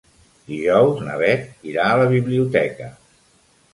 [0.51, 2.89] Dijous na Beth irà a la biblioteca.